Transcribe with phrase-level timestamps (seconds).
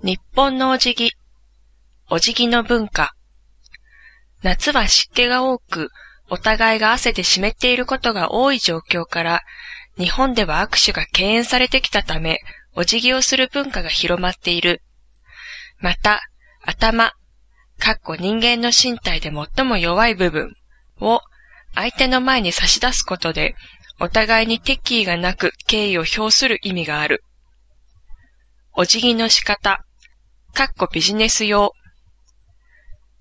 [0.00, 1.10] 日本のお辞儀、
[2.08, 3.14] お辞儀の文化。
[4.44, 5.90] 夏は湿気が多く、
[6.30, 9.42] お互いが汗で湿っていることが多い状況から、
[9.98, 12.38] 日本では握手が敬遠されてきたため、
[12.76, 14.82] お辞儀をする文化が広まっている。
[15.80, 16.20] また、
[16.64, 17.10] 頭、
[17.80, 20.54] かっこ人間の身体で最も弱い部分
[21.00, 21.20] を
[21.74, 23.56] 相手の前に差し出すことで、
[23.98, 27.24] お互いに敵意がなく敬意を表する意味がある。
[28.74, 29.84] お辞儀の仕方、
[30.54, 31.72] かっこビジネス用。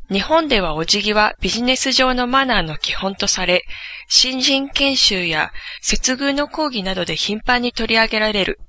[0.10, 3.64] 日本ではお辞儀はビジネス上のマナーの基本とされ、
[4.08, 5.52] 新人研修や
[5.82, 8.60] 接遇の講義などで頻繁に取り上げられる。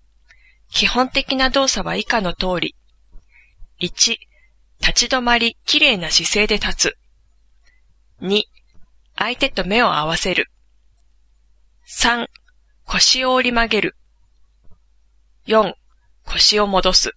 [0.71, 2.75] 基本的な動作は以下の通り。
[3.81, 4.17] 1、
[4.81, 6.97] 立ち止まり、綺麗な姿勢で立つ。
[8.21, 8.43] 2、
[9.17, 10.51] 相手と目を合わせる。
[11.87, 12.27] 3、
[12.85, 13.97] 腰を折り曲げる。
[15.47, 15.73] 4、
[16.25, 17.13] 腰を戻す。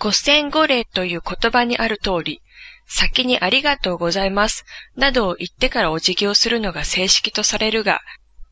[0.00, 2.40] 五千五礼という言葉にある通り、
[2.86, 4.64] 先にありがとうございます、
[4.96, 8.00] などを言ってからお辞儀をするのが正式とされるが、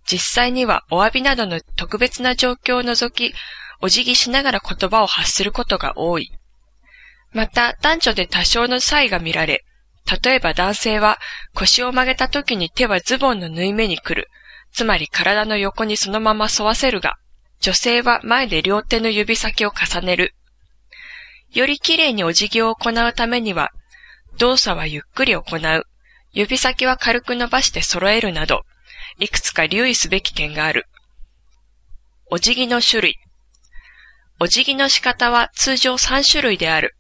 [0.07, 3.35] 実際にはお詫びなどの特別な状況を除き、
[3.81, 6.31] お辞儀しながら言葉を発することが多い。
[7.33, 9.65] また、男女で多少の差異が見られ、
[10.23, 11.19] 例えば男性は
[11.55, 14.29] 腰を曲げた時に手はズボンの縫い目に来る。
[14.73, 17.17] つまり体の横にそのまま沿わせるが、
[17.61, 20.35] 女性は前で両手の指先を重ねる。
[21.53, 23.71] より綺麗にお辞儀を行うためには、
[24.39, 25.85] 動作はゆっくり行う。
[26.33, 28.63] 指先は軽く伸ばして揃えるなど、
[29.19, 30.87] いくつか留意すべき点がある。
[32.31, 33.17] お辞儀の種類。
[34.39, 36.95] お辞儀の仕方は通常3種類である。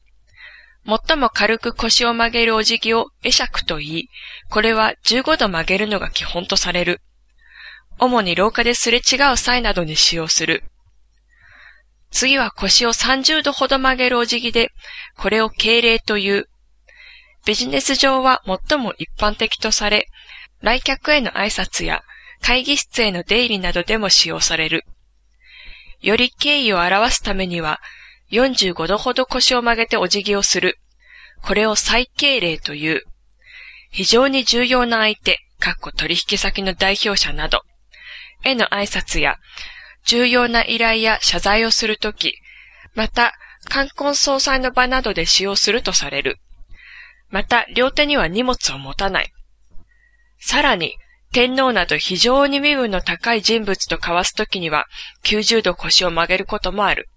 [0.87, 4.09] 最も軽く腰を曲げるお辞儀を会釈と言い、
[4.49, 7.03] これは15度曲げるのが基本とされる。
[7.99, 10.65] 主に廊下ですれ違う際などに使用する。
[12.19, 14.73] 次は腰を30度ほど曲げるお辞儀で、
[15.17, 16.49] これを敬礼という。
[17.47, 20.09] ビジネス上は最も一般的とされ、
[20.61, 22.03] 来客への挨拶や
[22.43, 24.83] 会議室への出入りなどでも使用される。
[26.01, 27.79] より敬意を表すためには、
[28.33, 30.81] 45度ほど腰を曲げてお辞儀をする。
[31.43, 33.05] これを最敬礼という。
[33.93, 37.63] 非常に重要な相手、かっこ取引先の代表者など、
[38.43, 39.37] への挨拶や、
[40.09, 42.33] 重要な依頼や謝罪をするとき、
[42.95, 43.35] また、
[43.69, 46.39] 冠婚葬祭の場などで使用するとされる。
[47.29, 49.31] また、両手には荷物を持たない。
[50.41, 50.97] さらに、
[51.31, 54.87] 天皇など非常に身分の高い人物と交わすときには、
[55.27, 57.11] 90度腰を曲げることもある。